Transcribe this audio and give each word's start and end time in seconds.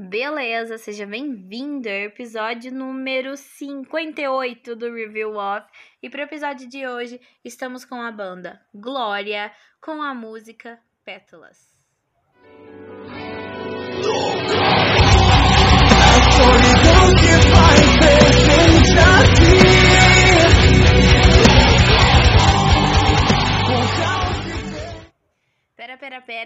Beleza, 0.00 0.78
seja 0.78 1.04
bem-vindo 1.04 1.88
ao 1.88 1.94
episódio 1.96 2.72
número 2.72 3.36
58 3.36 4.76
do 4.76 4.94
Review 4.94 5.34
Off. 5.34 5.66
E 6.00 6.08
para 6.08 6.20
o 6.20 6.22
episódio 6.22 6.68
de 6.68 6.86
hoje, 6.86 7.20
estamos 7.44 7.84
com 7.84 7.96
a 7.96 8.12
banda 8.12 8.60
Glória 8.72 9.50
com 9.80 10.00
a 10.00 10.14
música 10.14 10.78
Pétalas. 11.04 11.76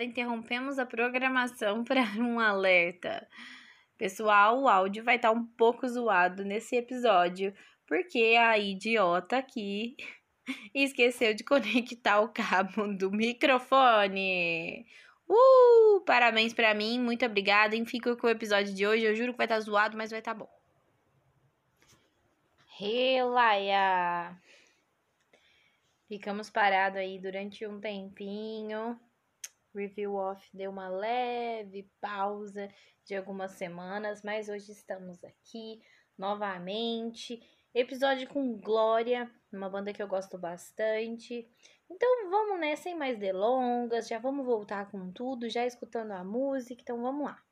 Pera, 0.03 0.05
interrompemos 0.05 0.79
a 0.79 0.87
programação 0.87 1.85
para 1.85 2.03
um 2.19 2.41
alerta. 2.41 3.27
Pessoal, 3.97 4.61
o 4.61 4.69
áudio 4.69 5.05
vai 5.05 5.17
estar 5.17 5.31
tá 5.31 5.35
um 5.35 5.45
pouco 5.45 5.89
zoado 5.89 6.45
nesse 6.45 6.77
episódio, 6.77 7.55
porque 7.87 8.37
a 8.39 8.59
idiota 8.59 9.39
aqui 9.39 9.97
esqueceu 10.75 11.35
de 11.35 11.45
conectar 11.45 12.21
o 12.21 12.29
cabo 12.29 12.89
do 12.89 13.11
microfone. 13.11 14.87
Uh! 15.29 16.01
Parabéns 16.05 16.53
para 16.53 16.75
mim, 16.75 16.99
muito 16.99 17.25
obrigada. 17.25 17.77
E 17.77 17.87
fico 17.87 18.17
com 18.17 18.27
o 18.27 18.31
episódio 18.31 18.75
de 18.75 18.87
hoje. 18.87 19.05
Eu 19.05 19.15
juro 19.15 19.33
que 19.33 19.39
vai 19.39 19.47
estar 19.47 19.57
tá 19.57 19.61
zoado, 19.61 19.97
mas 19.97 20.11
vai 20.11 20.19
estar 20.19 20.35
tá 20.35 20.39
bom. 20.39 20.51
Relaia! 22.67 24.37
Ficamos 26.09 26.51
parados 26.51 26.99
aí 26.99 27.19
durante 27.19 27.65
um 27.67 27.81
tempinho. 27.81 28.99
Review 29.75 30.15
Off 30.15 30.49
deu 30.55 30.71
uma 30.71 30.89
leve 30.89 31.91
pausa 32.01 32.69
de 33.05 33.17
algumas 33.17 33.53
semanas, 33.53 34.23
mas 34.23 34.49
hoje 34.49 34.73
estamos 34.73 35.23
aqui 35.25 35.81
novamente. 36.17 37.41
Episódio 37.75 38.29
com 38.29 38.59
Glória, 38.59 39.31
uma 39.53 39.69
banda 39.69 39.93
que 39.93 40.03
eu 40.03 40.07
gosto 40.07 40.37
bastante. 40.39 41.49
Então 41.91 42.31
vamos, 42.31 42.61
né? 42.61 42.77
Sem 42.77 42.97
mais 42.97 43.19
delongas, 43.19 44.09
já 44.09 44.19
vamos 44.19 44.45
voltar 44.45 44.91
com 44.91 45.11
tudo, 45.11 45.49
já 45.49 45.67
escutando 45.67 46.13
a 46.13 46.23
música, 46.23 46.81
então 46.83 47.01
vamos 47.01 47.25
lá. 47.25 47.43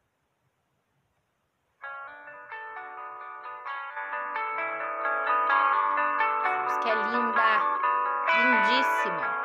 Música 6.64 6.88
é 6.88 6.94
linda, 6.94 7.50
lindíssima. 8.36 9.39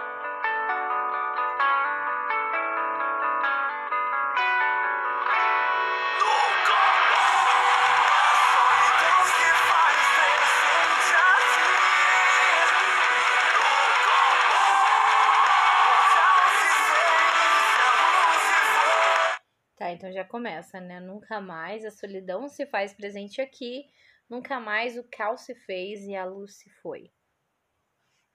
Então 19.96 20.12
já 20.12 20.24
começa, 20.24 20.80
né? 20.80 21.00
Nunca 21.00 21.42
mais 21.42 21.84
a 21.86 21.92
solidão 21.92 22.48
se 22.48 22.66
faz 22.66 22.94
presente 22.94 23.42
aqui, 23.42 23.86
nunca 24.30 24.60
mais 24.60 24.98
o 24.98 25.04
cal 25.10 25.38
se 25.38 25.56
fez 25.56 26.02
e 26.06 26.16
a 26.16 26.26
luz 26.26 26.56
se 26.56 26.70
foi. 26.82 27.12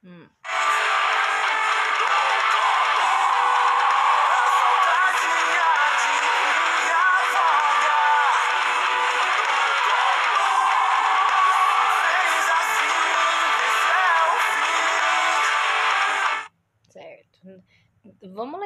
Hum. 0.03 0.27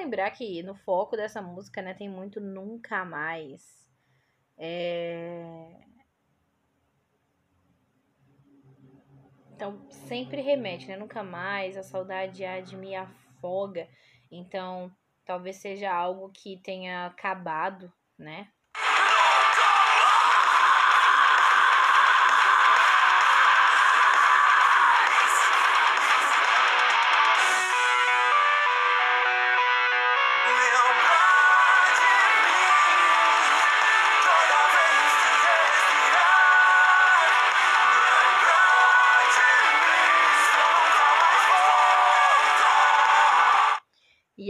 Lembrar 0.05 0.29
que 0.31 0.61
no 0.61 0.75
foco 0.75 1.17
dessa 1.17 1.41
música, 1.41 1.81
né, 1.81 1.93
tem 1.95 2.07
muito 2.07 2.39
nunca 2.39 3.03
mais. 3.03 3.89
É... 4.55 5.83
Então, 9.53 9.89
sempre 9.89 10.41
remete, 10.41 10.87
né? 10.87 10.95
Nunca 10.95 11.23
mais, 11.23 11.75
a 11.75 11.83
saudade 11.83 12.45
há 12.45 12.61
de 12.61 12.75
me 12.75 12.95
afoga. 12.95 13.87
Então, 14.29 14.93
talvez 15.25 15.55
seja 15.57 15.91
algo 15.91 16.29
que 16.29 16.57
tenha 16.57 17.07
acabado, 17.07 17.91
né? 18.17 18.49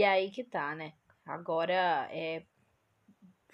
Aí 0.06 0.30
que 0.30 0.44
tá, 0.44 0.74
né? 0.74 0.92
Agora 1.24 2.08
é 2.10 2.44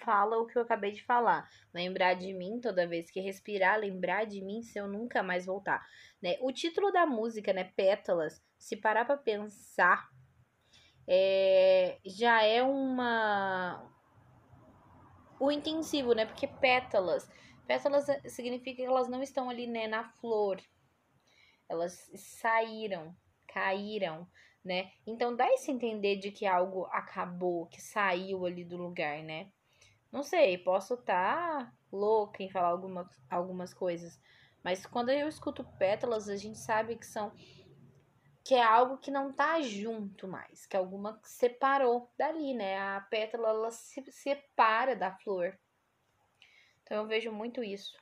fala 0.03 0.37
o 0.37 0.45
que 0.45 0.57
eu 0.57 0.61
acabei 0.61 0.91
de 0.91 1.03
falar. 1.03 1.49
Lembrar 1.73 2.13
de 2.13 2.33
mim 2.33 2.59
toda 2.61 2.87
vez 2.87 3.09
que 3.09 3.19
respirar, 3.19 3.79
lembrar 3.79 4.25
de 4.25 4.41
mim 4.41 4.61
se 4.61 4.77
eu 4.77 4.87
nunca 4.87 5.23
mais 5.23 5.45
voltar, 5.45 5.85
né? 6.21 6.37
O 6.41 6.51
título 6.51 6.91
da 6.91 7.05
música, 7.05 7.53
né, 7.53 7.63
Pétalas, 7.75 8.43
se 8.57 8.75
parar 8.75 9.05
para 9.05 9.17
pensar, 9.17 10.09
é, 11.07 11.99
já 12.05 12.43
é 12.43 12.61
uma 12.61 13.89
o 15.39 15.51
intensivo, 15.51 16.13
né? 16.13 16.25
Porque 16.25 16.47
pétalas, 16.47 17.29
pétalas 17.67 18.05
significa 18.27 18.77
que 18.77 18.87
elas 18.87 19.09
não 19.09 19.21
estão 19.21 19.49
ali, 19.49 19.67
né, 19.67 19.87
na 19.87 20.03
flor. 20.03 20.61
Elas 21.67 22.09
saíram, 22.15 23.15
caíram, 23.47 24.27
né? 24.63 24.91
Então 25.05 25.35
dá 25.35 25.47
esse 25.53 25.71
entender 25.71 26.17
de 26.17 26.31
que 26.31 26.45
algo 26.45 26.85
acabou, 26.91 27.67
que 27.67 27.81
saiu 27.81 28.45
ali 28.45 28.63
do 28.63 28.77
lugar, 28.77 29.21
né? 29.23 29.51
Não 30.11 30.23
sei, 30.23 30.57
posso 30.57 30.93
estar 30.93 31.65
tá 31.65 31.73
louca 31.91 32.43
em 32.43 32.49
falar 32.49 32.69
alguma, 32.69 33.09
algumas 33.29 33.73
coisas, 33.73 34.19
mas 34.63 34.85
quando 34.85 35.09
eu 35.09 35.27
escuto 35.27 35.63
pétalas, 35.77 36.29
a 36.29 36.37
gente 36.37 36.57
sabe 36.57 36.95
que 36.95 37.05
são 37.05 37.31
que 38.45 38.55
é 38.55 38.61
algo 38.61 38.97
que 38.97 39.09
não 39.09 39.31
tá 39.31 39.61
junto 39.61 40.27
mais, 40.27 40.65
que 40.65 40.75
alguma 40.75 41.19
separou 41.23 42.11
dali, 42.17 42.53
né? 42.53 42.77
A 42.77 42.99
pétala 43.01 43.49
ela 43.49 43.71
se 43.71 44.03
separa 44.11 44.95
da 44.95 45.13
flor. 45.13 45.57
Então 46.83 46.97
eu 46.97 47.07
vejo 47.07 47.31
muito 47.31 47.63
isso. 47.63 47.95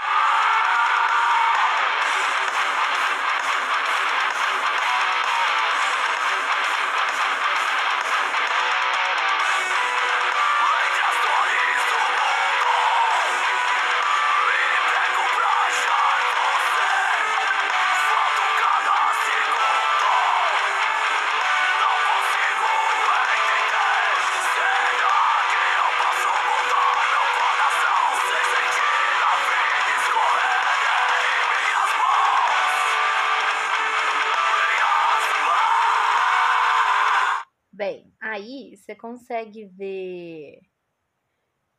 Você 38.92 38.96
consegue 38.96 39.66
ver 39.66 40.60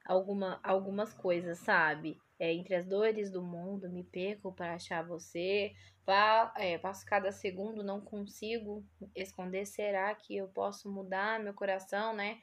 alguma, 0.04 0.58
algumas 0.62 1.12
coisas, 1.12 1.58
sabe? 1.58 2.18
É, 2.38 2.52
entre 2.52 2.74
as 2.74 2.86
dores 2.86 3.30
do 3.30 3.42
mundo, 3.42 3.90
me 3.90 4.02
perco 4.02 4.52
para 4.52 4.74
achar 4.74 5.06
você. 5.06 5.72
Vá, 6.04 6.52
é, 6.56 6.78
passo 6.78 7.04
cada 7.06 7.30
segundo, 7.30 7.84
não 7.84 8.00
consigo 8.00 8.84
esconder. 9.14 9.66
Será 9.66 10.14
que 10.14 10.36
eu 10.36 10.48
posso 10.48 10.90
mudar 10.90 11.38
meu 11.38 11.54
coração, 11.54 12.14
né? 12.14 12.40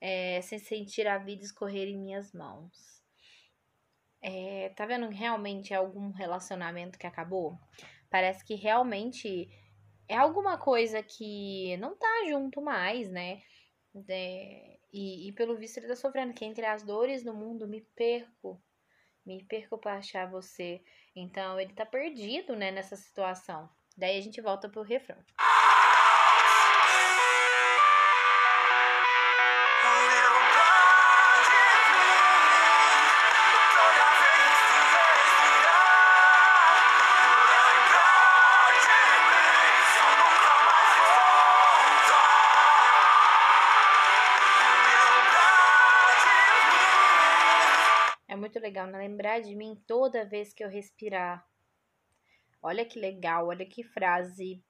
É, 0.00 0.40
sem 0.42 0.58
sentir 0.58 1.06
a 1.06 1.18
vida 1.18 1.42
escorrer 1.42 1.88
em 1.88 1.98
minhas 1.98 2.32
mãos. 2.32 3.02
É, 4.20 4.70
tá 4.70 4.86
vendo 4.86 5.08
realmente 5.08 5.74
algum 5.74 6.10
relacionamento 6.10 6.98
que 6.98 7.06
acabou? 7.06 7.58
Parece 8.10 8.44
que 8.44 8.54
realmente 8.54 9.48
é 10.08 10.16
alguma 10.16 10.58
coisa 10.58 11.02
que 11.02 11.76
não 11.78 11.96
tá 11.96 12.26
junto 12.28 12.60
mais, 12.60 13.10
né? 13.10 13.42
É, 14.08 14.78
E, 14.92 15.28
e 15.28 15.32
pelo 15.32 15.56
visto 15.56 15.78
ele 15.78 15.88
tá 15.88 15.96
sofrendo, 15.96 16.34
que 16.34 16.44
entre 16.44 16.64
as 16.64 16.82
dores 16.82 17.24
no 17.24 17.34
mundo 17.34 17.66
me 17.66 17.80
perco. 17.96 18.62
Me 19.26 19.42
perco 19.44 19.78
para 19.78 19.98
achar 19.98 20.30
você. 20.30 20.82
Então 21.16 21.58
ele 21.58 21.72
tá 21.72 21.86
perdido, 21.86 22.54
né, 22.54 22.70
nessa 22.70 22.96
situação. 22.96 23.68
Daí 23.96 24.18
a 24.18 24.20
gente 24.20 24.40
volta 24.40 24.68
pro 24.68 24.82
refrão. 24.82 25.18
Lembrar 49.34 49.40
de 49.40 49.56
mim 49.56 49.82
toda 49.86 50.24
vez 50.24 50.52
que 50.52 50.62
eu 50.62 50.68
respirar. 50.68 51.44
Olha 52.62 52.84
que 52.84 52.98
legal, 52.98 53.48
olha 53.48 53.66
que 53.66 53.82
frase 53.82 54.62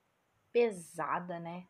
pesada, 0.53 1.39
né? 1.39 1.67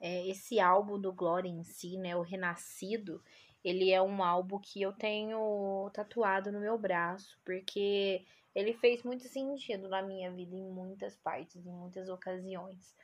É, 0.00 0.26
esse 0.26 0.58
álbum 0.58 1.00
do 1.00 1.12
Glória 1.12 1.48
em 1.48 1.62
si, 1.62 1.96
né? 1.96 2.16
O 2.16 2.22
Renascido, 2.22 3.22
ele 3.62 3.90
é 3.92 4.02
um 4.02 4.22
álbum 4.22 4.58
que 4.58 4.82
eu 4.82 4.92
tenho 4.92 5.90
tatuado 5.94 6.50
no 6.50 6.60
meu 6.60 6.76
braço, 6.76 7.38
porque 7.44 8.24
ele 8.54 8.72
fez 8.74 9.02
muito 9.04 9.28
sentido 9.28 9.88
na 9.88 10.02
minha 10.02 10.30
vida 10.30 10.56
em 10.56 10.68
muitas 10.68 11.16
partes, 11.16 11.64
em 11.64 11.72
muitas 11.72 12.08
ocasiões. 12.08 12.96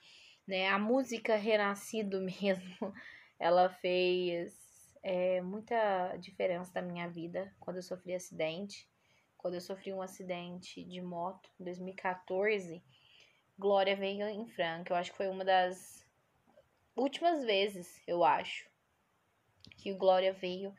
Né? 0.46 0.69
A 0.69 0.78
música 0.78 1.37
Renascido 1.37 2.20
mesmo, 2.43 2.93
ela 3.38 3.69
fez 3.69 4.52
é, 5.02 5.40
muita 5.40 6.16
diferença 6.16 6.72
da 6.72 6.82
minha 6.82 7.08
vida 7.08 7.55
quando 7.61 7.76
eu 7.76 7.82
sofri 7.82 8.14
acidente. 8.14 8.88
Quando 9.44 9.56
eu 9.56 9.61
sofri 9.61 9.93
um 9.93 10.00
acidente 10.00 10.82
de 10.82 11.02
moto 11.02 11.50
em 11.61 11.64
2014, 11.64 12.82
Glória 13.58 13.94
veio 13.94 14.26
em 14.26 14.46
Franca. 14.46 14.91
Eu 14.91 14.96
acho 14.96 15.11
que 15.11 15.19
foi 15.19 15.29
uma 15.29 15.44
das 15.44 16.02
últimas 16.96 17.44
vezes, 17.44 18.02
eu 18.06 18.25
acho, 18.25 18.67
que 19.76 19.93
o 19.93 19.99
Glória 19.99 20.32
veio. 20.32 20.75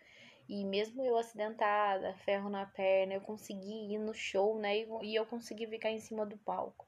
E 0.50 0.66
mesmo 0.66 1.06
eu 1.06 1.16
acidentada, 1.16 2.16
ferro 2.26 2.50
na 2.50 2.66
perna, 2.66 3.14
eu 3.14 3.22
consegui 3.22 3.94
ir 3.94 4.00
no 4.00 4.16
show, 4.16 4.60
né? 4.60 4.80
E 5.04 5.14
eu 5.14 5.28
consegui 5.28 5.68
ficar 5.68 5.92
em 5.92 6.00
cima 6.00 6.26
do 6.26 6.36
palco. 6.40 6.88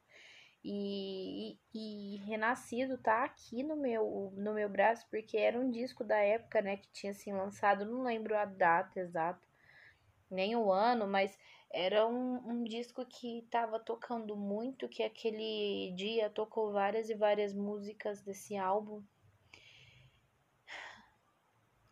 E, 0.63 1.59
e, 1.75 2.15
e, 2.15 2.17
Renascido 2.25 2.97
tá 2.97 3.23
aqui 3.23 3.61
no 3.61 3.75
meu, 3.75 4.33
no 4.35 4.55
meu 4.55 4.67
braço, 4.67 5.05
porque 5.11 5.37
era 5.37 5.59
um 5.59 5.69
disco 5.69 6.03
da 6.03 6.17
época, 6.17 6.59
né, 6.59 6.77
que 6.77 6.89
tinha 6.91 7.11
assim 7.11 7.31
lançado, 7.31 7.85
não 7.85 8.01
lembro 8.01 8.35
a 8.35 8.45
data 8.45 8.99
exata, 8.99 9.46
nem 10.29 10.55
o 10.55 10.71
ano, 10.71 11.07
mas 11.07 11.37
era 11.71 12.07
um, 12.07 12.37
um 12.49 12.63
disco 12.63 13.05
que 13.05 13.47
tava 13.51 13.79
tocando 13.79 14.35
muito, 14.35 14.87
que 14.87 15.03
aquele 15.03 15.93
dia 15.95 16.29
tocou 16.29 16.71
várias 16.71 17.09
e 17.09 17.15
várias 17.15 17.53
músicas 17.53 18.21
desse 18.21 18.57
álbum. 18.57 19.03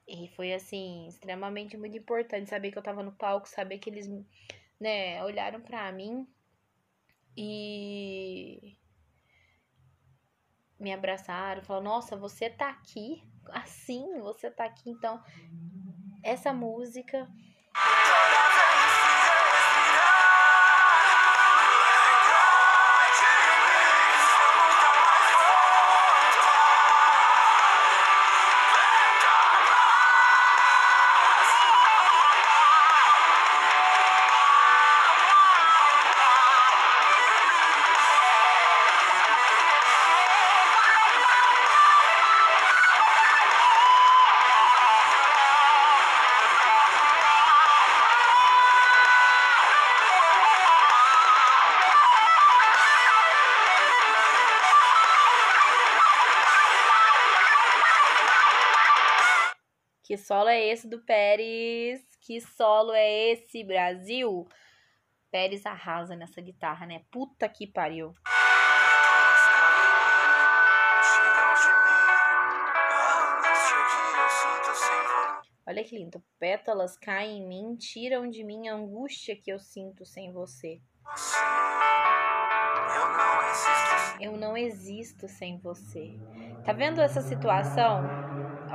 E 0.07 0.27
foi 0.29 0.53
assim, 0.53 1.07
extremamente 1.07 1.75
muito 1.75 1.97
importante 1.97 2.49
saber 2.49 2.71
que 2.71 2.77
eu 2.77 2.83
tava 2.83 3.01
no 3.01 3.11
palco, 3.11 3.49
saber 3.49 3.79
que 3.79 3.89
eles, 3.89 4.07
né, 4.79 5.23
olharam 5.23 5.59
para 5.61 5.91
mim 5.91 6.27
e 7.35 8.77
me 10.79 10.93
abraçaram, 10.93 11.63
falaram: 11.63 11.85
"Nossa, 11.85 12.15
você 12.15 12.49
tá 12.49 12.69
aqui? 12.69 13.23
Assim, 13.49 14.19
você 14.19 14.51
tá 14.51 14.65
aqui". 14.65 14.89
Então, 14.89 15.21
essa 16.23 16.53
música 16.53 17.29
Turn 17.75 18.44
Que 60.05 60.17
solo 60.17 60.49
é 60.49 60.63
esse 60.63 60.87
do 60.87 60.99
Pérez? 60.99 61.99
Que 62.21 62.39
solo 62.39 62.93
é 62.93 63.31
esse, 63.31 63.63
Brasil? 63.63 64.47
Pérez 65.31 65.65
arrasa 65.65 66.15
nessa 66.15 66.39
guitarra, 66.39 66.85
né? 66.85 67.01
Puta 67.09 67.49
que 67.49 67.65
pariu. 67.65 68.13
Olha 75.65 75.83
que 75.83 75.97
lindo. 75.97 76.23
Pétalas 76.37 76.95
caem 76.95 77.39
em 77.39 77.47
mim, 77.47 77.75
tiram 77.75 78.29
de 78.29 78.43
mim 78.43 78.67
a 78.67 78.75
angústia 78.75 79.35
que 79.35 79.51
eu 79.51 79.57
sinto 79.57 80.05
sem 80.05 80.31
você. 80.31 80.79
Eu 84.21 84.37
não 84.37 84.55
existo 84.55 85.27
sem 85.27 85.57
você. 85.57 86.13
Tá 86.63 86.73
vendo 86.73 87.01
essa 87.01 87.21
situação? 87.21 88.03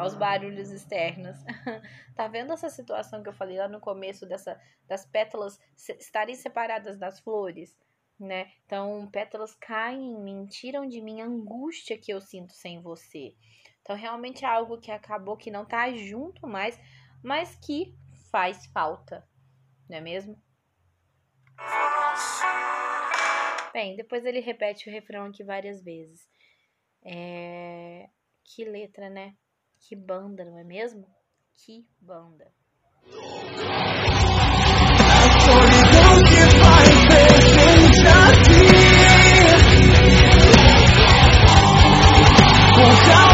Aos 0.01 0.15
barulhos 0.15 0.71
externos. 0.71 1.37
tá 2.17 2.27
vendo 2.27 2.53
essa 2.53 2.71
situação 2.71 3.23
que 3.23 3.29
eu 3.29 3.33
falei 3.33 3.59
lá 3.59 3.69
no 3.69 3.81
começo 3.81 4.27
dessa 4.27 4.61
das 4.89 5.07
pétalas 5.07 5.59
estarem 5.99 6.35
separadas 6.35 6.99
das 6.99 7.21
flores, 7.21 7.79
né? 8.19 8.51
Então, 8.67 9.09
pétalas 9.11 9.55
caem 9.55 10.13
em 10.13 10.21
mim, 10.21 10.47
tiram 10.47 10.87
de 10.87 11.01
mim 11.01 11.21
a 11.21 11.27
angústia 11.27 11.99
que 11.99 12.13
eu 12.13 12.21
sinto 12.21 12.53
sem 12.53 12.81
você. 12.81 13.35
Então, 13.83 13.97
realmente 13.97 14.45
é 14.45 14.49
algo 14.49 14.81
que 14.81 14.91
acabou 14.91 15.37
que 15.37 15.51
não 15.51 15.65
tá 15.65 15.93
junto 15.93 16.47
mais, 16.47 16.79
mas 17.23 17.55
que 17.57 17.95
faz 18.31 18.67
falta, 18.67 19.27
não 19.89 19.99
é 19.99 20.01
mesmo? 20.01 20.41
Bem, 23.73 23.97
depois 23.97 24.25
ele 24.25 24.41
repete 24.41 24.89
o 24.89 24.93
refrão 24.93 25.27
aqui 25.27 25.45
várias 25.45 25.83
vezes. 25.83 26.29
É... 27.05 28.09
Que 28.43 28.65
letra, 28.65 29.09
né? 29.09 29.37
Que 29.81 29.97
banda, 29.97 30.45
não 30.45 30.59
é 30.59 30.65
mesmo? 30.65 31.07
Que 31.55 31.87
banda. 32.01 32.53
Bem, 42.77 43.30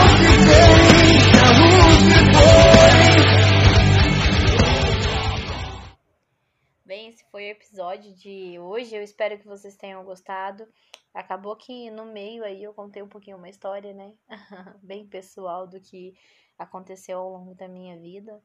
episódio 7.56 8.14
de 8.14 8.58
hoje. 8.58 8.94
Eu 8.94 9.02
espero 9.02 9.38
que 9.38 9.46
vocês 9.46 9.76
tenham 9.76 10.04
gostado. 10.04 10.68
Acabou 11.12 11.56
que 11.56 11.90
no 11.90 12.04
meio 12.04 12.44
aí 12.44 12.62
eu 12.62 12.74
contei 12.74 13.02
um 13.02 13.08
pouquinho 13.08 13.38
uma 13.38 13.48
história, 13.48 13.94
né? 13.94 14.14
Bem 14.82 15.06
pessoal 15.06 15.66
do 15.66 15.80
que 15.80 16.14
aconteceu 16.58 17.18
ao 17.18 17.30
longo 17.30 17.54
da 17.54 17.66
minha 17.66 17.98
vida. 17.98 18.42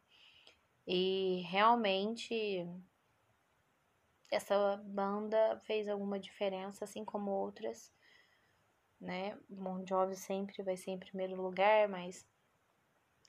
E 0.88 1.44
realmente 1.50 2.66
essa 4.32 4.78
banda 4.86 5.60
fez 5.66 5.90
alguma 5.90 6.18
diferença, 6.18 6.86
assim 6.86 7.04
como 7.04 7.32
outras, 7.32 7.94
né? 9.00 9.38
Bon 9.50 9.86
Jovi 9.86 10.16
sempre 10.16 10.64
vai 10.64 10.78
ser 10.78 10.92
em 10.92 11.00
primeiro 11.00 11.36
lugar, 11.36 11.90
mas 11.90 12.26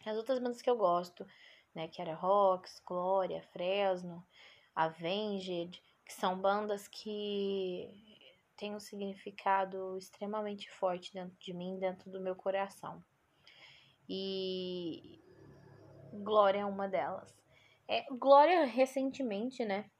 as 0.06 0.16
outras 0.16 0.38
bandas 0.38 0.62
que 0.62 0.70
eu 0.70 0.76
gosto, 0.76 1.26
né? 1.74 1.88
Que 1.88 2.00
era 2.00 2.14
Rocks, 2.14 2.80
Glória, 2.86 3.42
Fresno, 3.52 4.24
Avenged, 4.74 5.82
que 6.04 6.12
são 6.12 6.38
bandas 6.38 6.88
que 6.88 7.88
tem 8.56 8.74
um 8.74 8.80
significado 8.80 9.96
extremamente 9.98 10.70
forte 10.70 11.12
dentro 11.12 11.36
de 11.38 11.52
mim, 11.52 11.78
dentro 11.78 12.10
do 12.10 12.20
meu 12.20 12.36
coração. 12.36 13.02
E 14.08 15.20
Glória 16.12 16.60
é 16.60 16.64
uma 16.64 16.88
delas. 16.88 17.34
É, 17.88 18.04
Glória 18.14 18.64
recentemente, 18.64 19.64
né? 19.64 19.90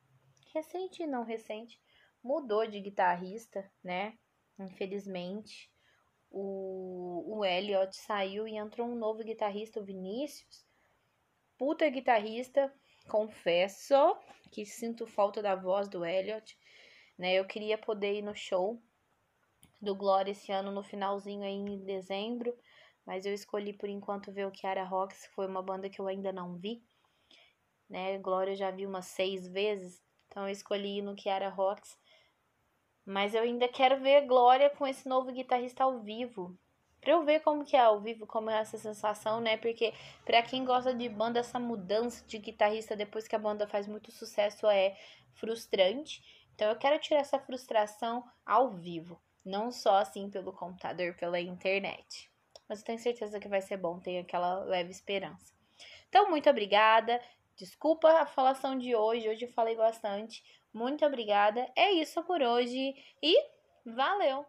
Recente 0.54 1.06
não 1.06 1.24
recente, 1.24 1.80
mudou 2.22 2.66
de 2.66 2.78
guitarrista, 2.80 3.70
né? 3.82 4.18
Infelizmente, 4.58 5.70
o, 6.30 7.38
o 7.38 7.44
Elliot 7.44 7.96
saiu 7.96 8.46
e 8.46 8.56
entrou 8.56 8.86
um 8.86 8.94
novo 8.94 9.24
guitarrista, 9.24 9.80
o 9.80 9.84
Vinícius. 9.84 10.64
puta 11.58 11.88
guitarrista, 11.88 12.72
confesso 13.08 13.94
que 14.50 14.64
sinto 14.66 15.06
falta 15.06 15.42
da 15.42 15.54
voz 15.54 15.88
do 15.88 16.04
Elliot, 16.04 16.56
né? 17.18 17.34
Eu 17.34 17.46
queria 17.46 17.78
poder 17.78 18.14
ir 18.14 18.22
no 18.22 18.34
show 18.34 18.82
do 19.80 19.94
Glória 19.94 20.30
esse 20.30 20.52
ano 20.52 20.70
no 20.70 20.82
finalzinho 20.82 21.42
aí 21.42 21.52
em 21.52 21.84
dezembro, 21.84 22.56
mas 23.04 23.26
eu 23.26 23.34
escolhi 23.34 23.72
por 23.72 23.88
enquanto 23.88 24.32
ver 24.32 24.46
o 24.46 24.50
Kiara 24.50 24.84
Rocks, 24.84 25.26
foi 25.34 25.46
uma 25.46 25.62
banda 25.62 25.90
que 25.90 26.00
eu 26.00 26.06
ainda 26.06 26.32
não 26.32 26.56
vi, 26.56 26.84
né? 27.88 28.16
Glória 28.18 28.54
já 28.54 28.70
vi 28.70 28.86
umas 28.86 29.06
seis 29.06 29.48
vezes, 29.48 30.00
então 30.28 30.44
eu 30.44 30.52
escolhi 30.52 30.98
ir 30.98 31.02
no 31.02 31.16
Kiara 31.16 31.48
Rocks, 31.48 31.98
mas 33.04 33.34
eu 33.34 33.42
ainda 33.42 33.68
quero 33.68 34.00
ver 34.00 34.26
Glória 34.26 34.70
com 34.70 34.86
esse 34.86 35.08
novo 35.08 35.32
guitarrista 35.32 35.82
ao 35.82 36.00
vivo, 36.00 36.56
Pra 37.02 37.12
eu 37.14 37.24
ver 37.24 37.40
como 37.40 37.64
que 37.64 37.76
é 37.76 37.80
ao 37.80 38.00
vivo, 38.00 38.28
como 38.28 38.48
é 38.48 38.60
essa 38.60 38.78
sensação, 38.78 39.40
né? 39.40 39.56
Porque 39.56 39.92
pra 40.24 40.40
quem 40.40 40.64
gosta 40.64 40.94
de 40.94 41.08
banda, 41.08 41.40
essa 41.40 41.58
mudança 41.58 42.24
de 42.24 42.38
guitarrista 42.38 42.94
depois 42.94 43.26
que 43.26 43.34
a 43.34 43.40
banda 43.40 43.66
faz 43.66 43.88
muito 43.88 44.12
sucesso 44.12 44.68
é 44.68 44.96
frustrante. 45.34 46.22
Então 46.54 46.70
eu 46.70 46.76
quero 46.76 47.00
tirar 47.00 47.20
essa 47.20 47.40
frustração 47.40 48.24
ao 48.46 48.70
vivo, 48.70 49.20
não 49.44 49.72
só 49.72 49.96
assim 49.96 50.30
pelo 50.30 50.52
computador, 50.52 51.14
pela 51.16 51.40
internet. 51.40 52.30
Mas 52.68 52.78
eu 52.78 52.84
tenho 52.84 52.98
certeza 53.00 53.40
que 53.40 53.48
vai 53.48 53.60
ser 53.60 53.76
bom, 53.76 53.98
tenho 53.98 54.22
aquela 54.22 54.60
leve 54.60 54.92
esperança. 54.92 55.52
Então, 56.08 56.30
muito 56.30 56.48
obrigada. 56.48 57.20
Desculpa 57.56 58.08
a 58.08 58.26
falação 58.26 58.78
de 58.78 58.94
hoje, 58.94 59.28
hoje 59.28 59.44
eu 59.44 59.52
falei 59.52 59.74
bastante. 59.74 60.44
Muito 60.72 61.04
obrigada. 61.04 61.68
É 61.74 61.90
isso 61.90 62.22
por 62.22 62.40
hoje 62.40 62.94
e 63.20 63.36
valeu! 63.84 64.46